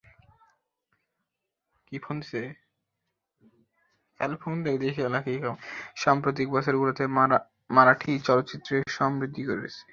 সাম্প্রতিক 5.97 6.47
বছরগুলিতে 6.51 7.03
মারাঠি 7.69 8.11
চলচ্চিত্রের 8.19 8.83
সমৃদ্ধি 8.91 9.41
ঘটেছে। 9.47 9.81